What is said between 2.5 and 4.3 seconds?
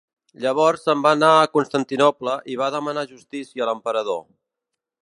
i va demanar justícia a l'emperador.